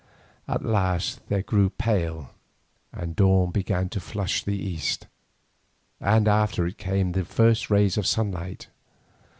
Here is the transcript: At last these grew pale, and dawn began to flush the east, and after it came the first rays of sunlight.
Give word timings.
At 0.47 0.65
last 0.65 1.19
these 1.29 1.43
grew 1.43 1.69
pale, 1.69 2.31
and 2.91 3.15
dawn 3.15 3.51
began 3.51 3.87
to 3.89 3.99
flush 3.99 4.43
the 4.43 4.57
east, 4.57 5.05
and 5.99 6.27
after 6.27 6.65
it 6.65 6.79
came 6.79 7.11
the 7.11 7.23
first 7.23 7.69
rays 7.69 7.99
of 7.99 8.07
sunlight. 8.07 8.65